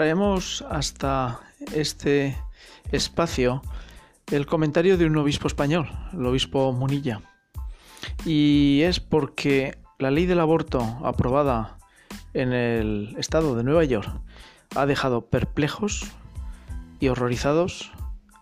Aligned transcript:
traemos 0.00 0.64
hasta 0.70 1.40
este 1.74 2.34
espacio 2.90 3.60
el 4.30 4.46
comentario 4.46 4.96
de 4.96 5.04
un 5.04 5.14
obispo 5.18 5.46
español, 5.46 5.90
el 6.14 6.24
obispo 6.24 6.72
Munilla. 6.72 7.20
Y 8.24 8.80
es 8.84 8.98
porque 8.98 9.76
la 9.98 10.10
ley 10.10 10.24
del 10.24 10.40
aborto 10.40 10.80
aprobada 11.04 11.76
en 12.32 12.54
el 12.54 13.14
estado 13.18 13.54
de 13.54 13.62
Nueva 13.62 13.84
York 13.84 14.08
ha 14.74 14.86
dejado 14.86 15.26
perplejos 15.26 16.10
y 16.98 17.08
horrorizados 17.08 17.92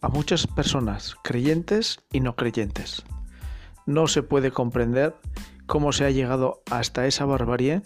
a 0.00 0.08
muchas 0.08 0.46
personas, 0.46 1.16
creyentes 1.22 2.00
y 2.14 2.20
no 2.20 2.34
creyentes. 2.34 3.04
No 3.84 4.06
se 4.06 4.22
puede 4.22 4.52
comprender 4.52 5.16
cómo 5.66 5.92
se 5.92 6.06
ha 6.06 6.10
llegado 6.10 6.62
hasta 6.70 7.06
esa 7.06 7.26
barbarie 7.26 7.82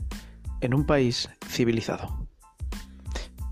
en 0.60 0.72
un 0.72 0.86
país 0.86 1.30
civilizado. 1.48 2.25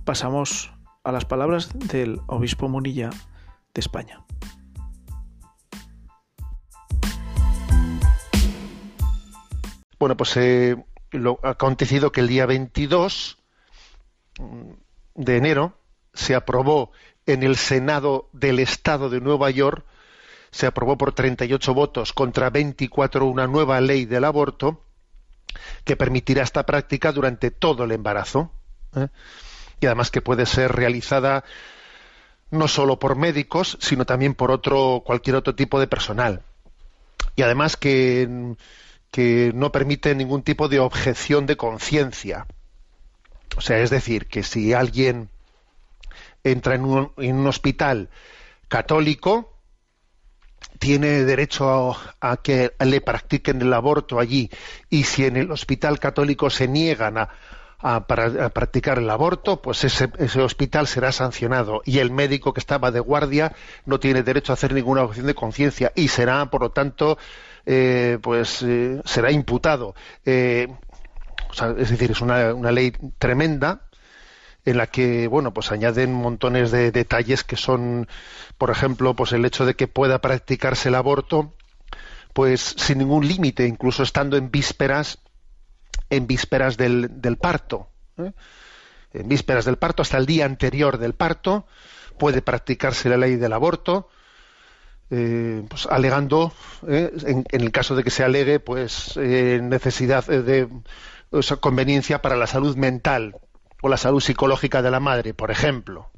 Pasamos 0.04 0.70
a 1.02 1.12
las 1.12 1.24
palabras 1.24 1.70
del 1.78 2.20
obispo 2.26 2.68
Munilla 2.68 3.10
de 3.72 3.80
España. 3.80 4.22
Bueno, 9.98 10.16
pues 10.16 10.36
eh, 10.36 10.77
lo 11.10 11.40
ha 11.42 11.50
acontecido 11.50 12.12
que 12.12 12.20
el 12.20 12.28
día 12.28 12.44
22 12.44 13.38
de 15.14 15.36
enero 15.36 15.78
se 16.12 16.34
aprobó 16.34 16.92
en 17.24 17.42
el 17.42 17.56
Senado 17.56 18.28
del 18.33 18.58
Estado 18.58 19.08
de 19.08 19.22
Nueva 19.22 19.50
York, 19.50 19.86
se 20.50 20.66
aprobó 20.66 20.98
por 20.98 21.14
38 21.14 21.72
votos 21.72 22.12
contra 22.12 22.50
24 22.50 23.24
una 23.24 23.46
nueva 23.46 23.80
ley 23.80 24.05
del 24.05 24.24
aborto 24.24 24.84
que 25.84 25.96
permitirá 25.96 26.42
esta 26.42 26.66
práctica 26.66 27.11
durante 27.12 27.50
todo 27.50 27.84
el 27.84 27.92
embarazo. 27.92 28.52
¿eh? 28.94 29.08
Y 29.80 29.86
además 29.86 30.11
que 30.11 30.22
puede 30.22 30.47
ser 30.47 30.72
realizada 30.72 31.44
no 32.50 32.69
solo 32.69 32.98
por 32.98 33.17
médicos, 33.17 33.77
sino 33.80 34.05
también 34.05 34.34
por 34.34 34.50
otro, 34.50 35.03
cualquier 35.05 35.36
otro 35.36 35.55
tipo 35.55 35.80
de 35.80 35.86
personal. 35.86 36.42
Y 37.36 37.42
además 37.42 37.77
que 37.77 38.56
que 39.14 39.52
no 39.55 39.70
permite 39.70 40.12
ningún 40.17 40.42
tipo 40.42 40.69
de 40.69 40.80
objeción 40.80 41.47
de 41.47 41.56
conciencia. 41.56 42.48
O 43.56 43.61
sea, 43.61 43.78
es 43.78 43.91
decir, 43.91 44.27
que 44.27 44.42
si 44.42 44.72
alguien 44.72 45.28
entra 46.42 46.75
en 46.75 46.84
un, 46.84 47.47
hospital 47.47 48.11
católico, 48.67 49.56
tiene 50.80 51.22
derecho 51.22 51.97
a, 52.20 52.36
que 52.39 52.72
le 52.80 53.00
practiquen 53.00 53.62
el 53.62 53.72
aborto 53.72 54.19
allí. 54.19 54.50
Y 54.91 55.05
si 55.05 55.25
en 55.25 55.36
el 55.36 55.52
hospital 55.52 56.00
católico 56.00 56.50
se 56.50 56.67
niegan 56.67 57.17
a, 57.17 57.28
practicar 58.06 58.98
el 58.98 59.11
aborto, 59.11 59.61
pues 59.61 59.84
ese, 59.84 60.08
hospital 60.41 60.86
será 60.86 61.12
sancionado. 61.12 61.83
Y 61.84 61.98
el 61.98 62.11
médico 62.11 62.53
que 62.53 62.61
estaba 62.61 62.91
de 62.91 63.00
guardia 63.00 63.55
no 63.84 64.00
tiene 64.00 64.22
derecho 64.22 64.53
a 64.53 64.55
hacer 64.55 64.72
ninguna 64.72 65.03
objeción 65.03 65.27
de 65.27 65.34
conciencia 65.34 65.92
y 65.95 66.08
será, 66.08 66.47
por 66.47 66.62
lo 66.62 66.70
tanto, 66.70 67.19
eh, 67.67 68.19
pues 68.22 68.62
eh, 68.62 69.00
será 69.05 69.30
imputado. 69.30 69.95
Eh, 70.25 70.69
es 71.78 71.91
decir, 71.91 72.11
es 72.11 72.20
una, 72.20 72.52
ley 72.72 72.92
tremenda 73.19 73.83
en 74.64 74.78
la 74.78 74.86
que 74.86 75.28
bueno 75.28 75.52
pues 75.52 75.70
añaden 75.72 76.12
montones 76.12 76.70
de 76.70 76.91
detalles 76.91 77.45
que 77.45 77.56
son 77.56 78.08
por 78.56 78.70
ejemplo 78.70 79.14
pues 79.14 79.33
el 79.33 79.45
hecho 79.45 79.67
de 79.67 79.74
que 79.74 79.89
pueda 79.89 80.23
practicarse 80.23 80.89
el 80.89 80.95
aborto 80.95 81.52
pues 82.33 82.74
sin 82.79 82.98
ningún 82.98 83.29
límite 83.29 83.67
incluso 83.67 84.02
estando 84.02 84.39
en 84.39 84.51
vísperas 84.51 85.18
en 86.11 86.27
vísperas 86.27 86.77
del, 86.77 87.11
parto 87.41 87.89
en 88.17 89.29
vísperas 89.29 89.65
del 89.65 89.79
parto 89.79 90.03
hasta 90.03 90.19
el 90.19 90.27
día 90.27 90.45
anterior 90.45 90.98
del 90.98 91.15
parto 91.15 91.67
puede 92.19 92.42
practicarse 92.42 93.09
la 93.09 93.17
ley 93.17 93.37
del 93.37 93.53
aborto 93.53 94.09
eh, 95.11 95.63
pues 95.69 95.87
alegando, 95.87 96.53
eh, 96.89 97.13
en, 97.27 97.45
el 97.51 97.70
caso 97.70 97.95
de 97.95 98.03
que 98.03 98.11
se 98.11 98.25
alegue, 98.25 98.59
pues 98.59 99.17
eh, 99.17 99.61
necesidad 99.63 100.25
de 100.27 100.69
conveniencia 101.61 102.23
para 102.23 102.36
la 102.36 102.47
salud 102.47 102.77
mental 102.77 103.36
o 103.83 103.89
la 103.89 103.97
salud 103.97 104.21
psicológica 104.21 104.83
de 104.83 104.91
la 104.91 105.01
madre, 105.01 105.35
por 105.35 105.51
ejemplo. 105.51 106.11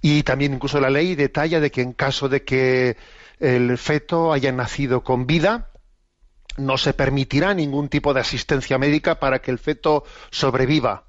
Y 0.00 0.22
también 0.22 0.54
incluso 0.54 0.80
la 0.80 0.90
ley 0.90 1.14
detalla 1.14 1.60
de 1.60 1.70
que 1.70 1.82
en 1.82 1.92
caso 1.92 2.28
de 2.28 2.44
que 2.44 2.96
el 3.40 3.76
feto 3.78 4.32
haya 4.32 4.50
nacido 4.50 5.04
con 5.04 5.26
vida, 5.26 5.70
no 6.56 6.78
se 6.78 6.94
permitirá 6.94 7.54
ningún 7.54 7.88
tipo 7.88 8.14
de 8.14 8.20
asistencia 8.20 8.78
médica 8.78 9.18
para 9.18 9.40
que 9.40 9.50
el 9.50 9.58
feto 9.58 10.04
sobreviva. 10.30 11.04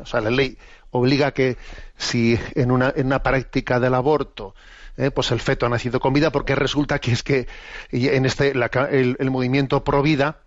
O 0.00 0.06
sea, 0.06 0.20
la 0.20 0.30
ley 0.30 0.56
obliga 0.90 1.32
que 1.32 1.56
si 1.96 2.38
en 2.54 2.70
una, 2.70 2.92
en 2.94 3.06
una 3.06 3.22
práctica 3.22 3.80
del 3.80 3.94
aborto 3.94 4.54
eh, 4.96 5.10
pues 5.10 5.32
el 5.32 5.40
feto 5.40 5.66
ha 5.66 5.68
nacido 5.68 5.98
con 5.98 6.12
vida, 6.12 6.30
porque 6.30 6.54
resulta 6.54 7.00
que 7.00 7.12
es 7.12 7.22
que 7.22 7.48
en 7.90 8.26
este 8.26 8.52
el, 8.52 9.30
movimiento 9.30 9.82
pro 9.82 10.02
vida, 10.02 10.42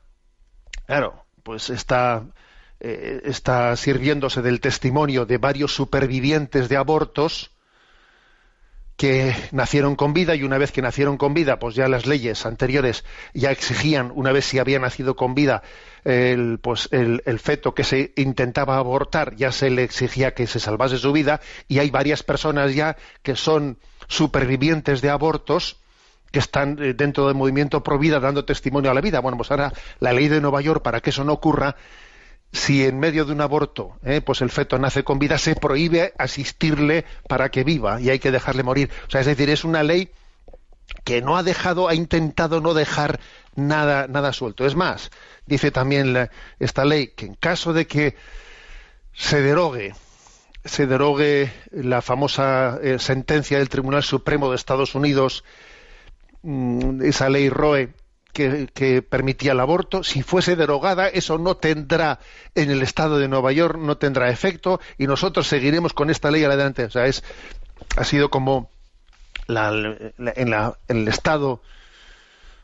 claro, 0.86 1.26
pues 1.44 1.70
está 1.70 2.24
eh, 2.80 3.22
está 3.26 3.76
sirviéndose 3.76 4.42
del 4.42 4.62
testimonio 4.62 5.26
de 5.26 5.38
varios 5.38 5.76
supervivientes 5.76 6.70
de 6.70 6.78
abortos 6.78 7.52
que 8.98 9.36
nacieron 9.52 9.96
con 9.96 10.14
vida 10.14 10.36
y 10.36 10.44
una 10.44 10.58
vez 10.58 10.72
que 10.72 10.82
nacieron 10.82 11.18
con 11.18 11.36
vida, 11.36 11.60
pues 11.60 11.76
ya 11.76 11.88
las 11.88 12.08
leyes 12.08 12.46
anteriores 12.48 13.06
ya 13.34 13.52
exigían, 13.52 14.12
una 14.14 14.32
vez 14.32 14.46
si 14.46 14.58
había 14.58 14.80
nacido 14.80 15.16
con 15.16 15.36
vida, 15.36 15.62
el, 16.04 16.58
pues 16.60 16.90
el, 16.92 17.22
el, 17.26 17.38
feto 17.40 17.76
que 17.76 17.84
se 17.84 18.12
intentaba 18.16 18.78
abortar, 18.78 19.36
ya 19.36 19.52
se 19.52 19.70
le 19.70 19.84
exigía 19.84 20.34
que 20.34 20.48
se 20.48 20.60
salvase 20.60 20.98
su 20.98 21.14
vida 21.14 21.42
y 21.68 21.78
hay 21.78 21.92
varias 21.92 22.24
personas 22.24 22.74
ya 22.74 22.98
que 23.22 23.36
son 23.36 23.78
supervivientes 24.08 25.02
de 25.02 25.12
abortos 25.12 25.78
que 26.32 26.40
están 26.40 26.78
eh, 26.82 26.94
dentro 26.94 27.28
del 27.28 27.36
movimiento 27.36 27.84
pro 27.84 28.00
vida 28.00 28.20
dando 28.20 28.46
testimonio 28.46 28.92
a 28.92 28.94
la 28.94 29.02
vida. 29.02 29.20
Bueno, 29.20 29.38
pues 29.38 29.52
ahora 29.52 29.74
la 30.00 30.14
ley 30.14 30.28
de 30.28 30.42
Nueva 30.42 30.62
York, 30.62 30.82
para 30.82 31.02
que 31.02 31.12
eso 31.12 31.24
no 31.24 31.34
ocurra, 31.34 31.76
si 32.52 32.86
en 32.86 33.00
medio 33.00 33.26
de 33.26 33.34
un 33.34 33.42
aborto 33.42 33.98
eh, 34.04 34.22
pues 34.22 34.42
el 34.42 34.50
feto 34.50 34.78
nace 34.80 35.04
con 35.04 35.20
vida, 35.20 35.38
se 35.38 35.56
prohíbe 35.56 36.14
asistirle 36.18 37.06
para 37.28 37.50
que 37.50 37.64
viva 37.64 38.02
y 38.02 38.10
hay 38.10 38.20
que 38.20 38.32
dejarle 38.32 38.64
morir. 38.64 38.90
O 39.08 39.12
sea, 39.12 39.22
es 39.22 39.28
decir, 39.28 39.50
es 39.50 39.64
una 39.64 39.84
ley 39.84 40.10
que 41.04 41.22
no 41.22 41.38
ha 41.38 41.44
dejado, 41.44 41.88
ha 41.88 41.96
intentado 41.96 42.62
no 42.62 42.74
dejar 42.74 43.20
nada, 43.56 44.08
nada 44.08 44.34
suelto. 44.34 44.66
Es 44.66 44.76
más, 44.76 45.12
dice 45.46 45.72
también 45.72 46.30
esta 46.60 46.86
ley 46.86 47.10
que 47.10 47.26
en 47.26 47.36
caso 47.36 47.74
de 47.74 47.88
que 47.88 48.16
se 49.14 49.42
derogue 49.42 49.94
se 50.68 50.86
derogue 50.86 51.52
la 51.72 52.02
famosa 52.02 52.80
eh, 52.82 53.00
sentencia 53.00 53.58
del 53.58 53.70
Tribunal 53.70 54.04
Supremo 54.04 54.50
de 54.50 54.56
Estados 54.56 54.96
Unidos, 54.96 55.44
mm, 56.44 57.02
esa 57.04 57.30
ley 57.30 57.50
Roe 57.50 57.94
que, 58.38 59.02
permitía 59.02 59.54
el 59.54 59.60
aborto, 59.60 60.04
si 60.04 60.22
fuese 60.22 60.56
derogada, 60.56 61.08
eso 61.08 61.40
no 61.40 61.58
tendrá 61.58 62.20
en 62.54 62.70
el 62.70 62.84
Estado 62.84 63.18
de 63.18 63.28
Nueva 63.28 63.52
York, 63.52 63.80
no 63.80 63.98
tendrá 63.98 64.30
efecto 64.30 64.80
y 64.98 65.08
nosotros 65.08 65.48
seguiremos 65.48 65.94
con 65.94 66.12
esta 66.12 66.30
ley 66.30 66.44
adelante. 66.44 66.84
O 66.84 66.92
sea, 66.92 67.08
es, 67.08 67.24
ha 67.96 68.04
sido 68.04 68.30
como 68.30 68.70
en, 69.48 70.14
en 70.18 70.54
el 70.88 71.08
Estado 71.08 71.62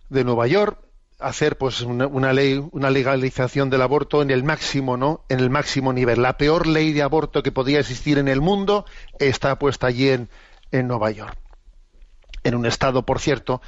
de 0.10 0.24
Nueva 0.24 0.46
York 0.46 0.78
hacer 1.20 1.58
pues 1.58 1.82
una, 1.82 2.34
ley, 2.34 2.64
una 2.72 2.90
legalización 2.90 3.70
del 3.70 3.82
aborto 3.82 4.22
en 4.22 4.30
el 4.30 4.44
máximo, 4.44 4.98
¿no? 4.98 5.24
En 5.30 5.40
el 5.40 5.50
máximo 5.50 5.94
nivel. 5.94 6.22
La 6.22 6.38
peor 6.38 6.68
ley 6.68 6.92
de 6.92 7.02
aborto 7.02 7.42
que 7.42 7.52
podía 7.52 7.80
existir 7.80 8.18
en 8.18 8.28
el 8.28 8.42
mundo 8.42 8.86
está 9.20 9.58
puesta 9.58 9.88
allí 9.88 10.10
en 10.10 10.88
Nueva 10.88 11.12
York. 11.12 11.38
En 12.44 12.56
un 12.56 12.66
estado, 12.66 13.06
por 13.06 13.20
cierto, 13.20 13.62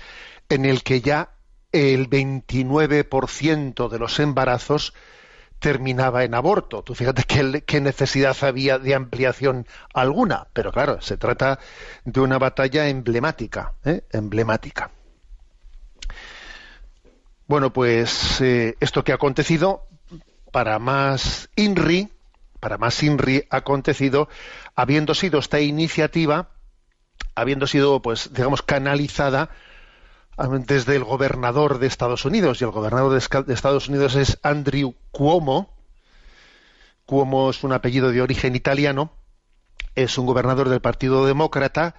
en 0.50 0.66
el 0.66 0.84
que 0.84 1.00
ya 1.02 1.35
el 1.76 2.10
29% 2.10 3.90
de 3.90 4.00
los 4.00 4.20
embarazos 4.20 4.94
terminaba 5.60 6.24
en 6.24 6.34
aborto. 6.34 6.84
Tú 6.84 6.96
fíjate 6.96 7.24
qué, 7.24 7.64
qué, 7.66 7.82
necesidad 7.82 8.36
había 8.42 8.80
de 8.80 8.96
ampliación 8.96 9.68
alguna, 9.94 10.48
pero 10.54 10.72
claro, 10.72 11.02
se 11.02 11.18
trata 11.18 11.60
de 12.06 12.22
una 12.22 12.38
batalla 12.38 12.88
emblemática, 12.88 13.74
¿eh? 13.84 14.04
emblemática. 14.12 14.92
Bueno, 17.48 17.74
pues 17.74 18.40
eh, 18.42 18.76
esto 18.80 19.04
que 19.04 19.12
ha 19.12 19.16
acontecido, 19.16 19.84
para 20.52 20.80
más 20.80 21.50
INRI, 21.58 22.10
para 22.60 22.78
más 22.78 23.04
INRI 23.04 23.46
ha 23.50 23.58
acontecido, 23.58 24.30
habiendo 24.76 25.14
sido 25.14 25.40
esta 25.40 25.60
iniciativa, 25.60 26.50
habiendo 27.36 27.68
sido, 27.68 28.02
pues, 28.02 28.32
digamos, 28.34 28.62
canalizada 28.62 29.50
desde 30.66 30.96
el 30.96 31.04
gobernador 31.04 31.80
de 31.80 31.88
Estados 31.88 32.26
Unidos, 32.26 32.62
y 32.62 32.66
el 32.66 32.72
gobernador 32.72 33.12
de 33.46 33.54
Estados 33.54 33.88
Unidos 33.88 34.16
es 34.16 34.40
Andrew 34.44 34.96
Cuomo. 35.12 35.74
Cuomo 37.06 37.50
es 37.50 37.64
un 37.64 37.72
apellido 37.74 38.12
de 38.12 38.22
origen 38.22 38.56
italiano, 38.56 39.12
es 39.96 40.18
un 40.18 40.26
gobernador 40.26 40.70
del 40.70 40.82
Partido 40.82 41.26
Demócrata, 41.26 41.96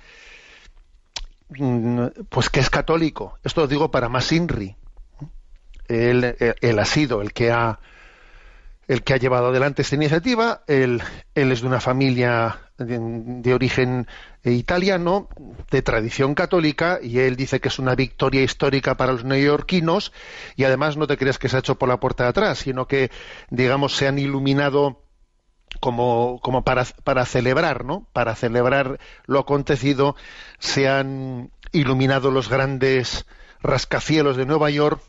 mm, 1.51 2.07
pues 2.29 2.51
que 2.51 2.61
es 2.61 2.71
católico. 2.71 3.39
Esto 3.45 3.63
lo 3.63 3.69
digo 3.69 3.91
para 3.91 4.09
más 4.09 4.33
INRI 4.33 4.77
él, 5.89 6.79
ha 6.79 6.85
sido 6.85 7.23
el 7.23 7.33
que 7.33 7.51
ha 7.51 7.79
el 8.89 9.03
que 9.03 9.15
ha 9.15 9.17
llevado 9.17 9.49
adelante 9.49 9.83
esta 9.83 9.97
iniciativa. 9.97 10.63
Él 10.69 11.03
es 11.35 11.61
de 11.61 11.67
una 11.67 11.81
familia 11.81 12.71
de, 12.79 13.53
origen 13.53 14.07
italiano, 14.53 15.29
de 15.71 15.83
tradición 15.83 16.35
católica, 16.35 16.99
y 17.03 17.19
él 17.21 17.37
dice 17.37 17.61
que 17.61 17.69
es 17.69 17.79
una 17.79 17.95
victoria 17.95 18.43
histórica 18.43 18.97
para 18.97 19.13
los 19.13 19.25
neoyorquinos, 19.25 20.13
y 20.57 20.65
además 20.65 20.97
no 20.97 21.07
te 21.07 21.17
creas 21.17 21.39
que 21.39 21.49
se 21.49 21.57
ha 21.57 21.61
hecho 21.61 21.77
por 21.77 21.89
la 21.89 22.01
puerta 22.01 22.25
de 22.25 22.31
atrás, 22.31 22.59
sino 22.59 22.87
que, 22.87 23.11
digamos, 23.51 23.97
se 23.97 24.07
han 24.07 24.19
iluminado 24.19 25.03
como, 25.81 26.41
como 26.43 26.63
para, 26.63 26.85
para 27.05 27.25
celebrar, 27.27 27.85
¿no? 27.85 28.07
Para 28.13 28.35
celebrar 28.35 28.99
lo 29.27 29.41
acontecido, 29.41 30.17
se 30.59 30.89
han 30.89 31.51
iluminado 31.73 32.31
los 32.31 32.49
grandes 32.49 33.27
rascacielos 33.61 34.37
de 34.37 34.47
Nueva 34.47 34.71
York, 34.71 35.01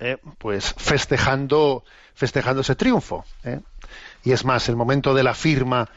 eh, 0.00 0.18
pues 0.38 0.74
festejando, 0.76 1.84
festejando 2.14 2.62
ese 2.62 2.76
triunfo. 2.76 3.24
¿eh? 3.44 3.60
Y 4.24 4.32
es 4.32 4.44
más, 4.44 4.68
el 4.68 4.76
momento 4.76 5.14
de 5.14 5.22
la 5.22 5.34
firma 5.34 5.88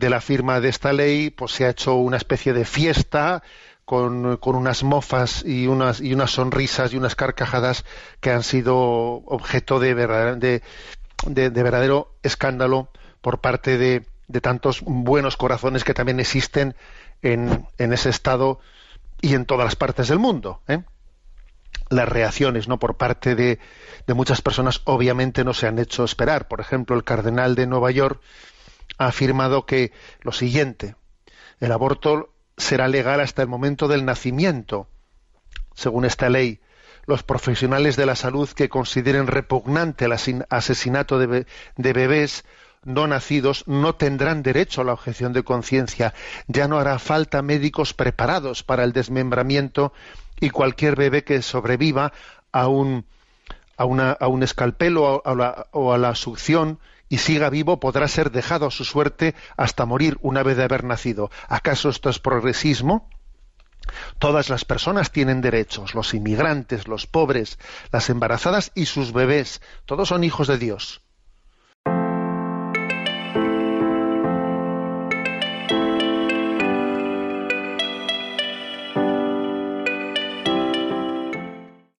de 0.00 0.10
la 0.10 0.22
firma 0.22 0.60
de 0.60 0.70
esta 0.70 0.92
ley, 0.92 1.30
pues 1.30 1.52
se 1.52 1.66
ha 1.66 1.70
hecho 1.70 1.94
una 1.94 2.16
especie 2.16 2.54
de 2.54 2.64
fiesta 2.64 3.42
con, 3.84 4.38
unas 4.42 4.82
mofas 4.82 5.44
y 5.44 5.66
unas, 5.66 6.00
y 6.00 6.14
unas 6.14 6.30
sonrisas 6.30 6.92
y 6.92 6.96
unas 6.96 7.14
carcajadas 7.14 7.84
que 8.20 8.30
han 8.30 8.42
sido 8.42 8.76
objeto 8.78 9.78
de, 9.78 9.94
de, 9.94 10.62
de, 11.26 11.62
verdadero 11.62 12.14
escándalo 12.22 12.88
por 13.20 13.40
parte 13.40 13.76
de, 13.76 14.06
tantos 14.40 14.80
buenos 14.82 15.36
corazones 15.36 15.84
que 15.84 15.92
también 15.92 16.18
existen 16.18 16.74
en, 17.20 17.66
en, 17.76 17.92
ese 17.92 18.08
estado 18.08 18.58
y 19.20 19.34
en 19.34 19.44
todas 19.44 19.66
las 19.66 19.76
partes 19.76 20.08
del 20.08 20.18
mundo. 20.18 20.62
¿eh? 20.66 20.82
Las 21.90 22.08
reacciones 22.08 22.68
¿no? 22.68 22.78
por 22.78 22.96
parte 22.96 23.34
de, 23.34 23.58
de 24.06 24.14
muchas 24.14 24.40
personas 24.40 24.80
obviamente 24.84 25.44
no 25.44 25.52
se 25.52 25.66
han 25.66 25.78
hecho 25.78 26.04
esperar. 26.04 26.48
Por 26.48 26.60
ejemplo, 26.60 26.96
el 26.96 27.04
cardenal 27.04 27.54
de 27.54 27.66
Nueva 27.66 27.90
York 27.90 28.22
ha 29.00 29.06
afirmado 29.06 29.64
que 29.64 29.92
lo 30.20 30.30
siguiente, 30.30 30.94
el 31.58 31.72
aborto 31.72 32.34
será 32.58 32.86
legal 32.86 33.20
hasta 33.20 33.40
el 33.40 33.48
momento 33.48 33.88
del 33.88 34.04
nacimiento, 34.04 34.88
según 35.74 36.04
esta 36.04 36.28
ley. 36.28 36.60
Los 37.06 37.22
profesionales 37.22 37.96
de 37.96 38.04
la 38.04 38.14
salud 38.14 38.50
que 38.50 38.68
consideren 38.68 39.26
repugnante 39.26 40.04
el 40.04 40.12
asesinato 40.50 41.18
de, 41.18 41.46
bebés 41.76 42.44
no 42.84 43.06
nacidos 43.06 43.66
no 43.66 43.94
tendrán 43.94 44.42
derecho 44.42 44.82
a 44.82 44.84
la 44.84 44.92
objeción 44.92 45.32
de 45.32 45.44
conciencia. 45.44 46.12
Ya 46.46 46.68
no 46.68 46.78
hará 46.78 46.98
falta 46.98 47.40
médicos 47.40 47.94
preparados 47.94 48.62
para 48.62 48.84
el 48.84 48.92
desmembramiento 48.92 49.94
y 50.40 50.50
cualquier 50.50 50.94
bebé 50.94 51.24
que 51.24 51.40
sobreviva 51.40 52.12
a 52.52 52.68
un, 52.68 53.06
a 53.80 53.86
una, 53.86 54.12
a 54.12 54.28
un 54.28 54.42
escalpelo 54.42 55.22
o 55.24 55.92
a 55.94 55.96
la 55.96 56.14
succión 56.14 56.80
y 57.08 57.16
siga 57.16 57.48
vivo 57.48 57.80
podrá 57.80 58.08
ser 58.08 58.30
dejado 58.30 58.66
a 58.66 58.70
su 58.70 58.84
suerte 58.84 59.34
hasta 59.56 59.86
morir 59.86 60.18
una 60.20 60.42
vez 60.42 60.58
de 60.58 60.64
haber 60.64 60.84
nacido. 60.84 61.30
¿Acaso 61.48 61.88
esto 61.88 62.10
es 62.10 62.18
progresismo? 62.18 63.08
Todas 64.18 64.50
las 64.50 64.66
personas 64.66 65.12
tienen 65.12 65.40
derechos, 65.40 65.94
los 65.94 66.12
inmigrantes, 66.12 66.88
los 66.88 67.06
pobres, 67.06 67.58
las 67.90 68.10
embarazadas 68.10 68.70
y 68.74 68.84
sus 68.84 69.14
bebés, 69.14 69.62
todos 69.86 70.08
son 70.08 70.24
hijos 70.24 70.46
de 70.46 70.58
Dios. 70.58 71.00